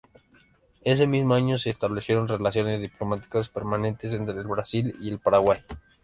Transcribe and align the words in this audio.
Ese 0.83 1.05
mismo 1.05 1.35
año 1.35 1.59
se 1.59 1.69
establecieron 1.69 2.27
relaciones 2.27 2.81
diplomáticas 2.81 3.49
permanentes 3.49 4.15
entre 4.15 4.33
el 4.39 4.47
Brasil 4.47 4.95
y 4.99 5.09
el 5.11 5.19
Paraguay. 5.19 5.59